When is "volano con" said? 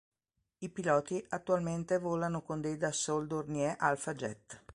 1.99-2.59